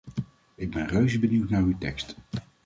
Ik 0.55 0.71
ben 0.71 0.87
reuze 0.87 1.19
benieuwd 1.19 1.49
naar 1.49 1.61
uw 1.61 1.77
tekst. 1.77 2.15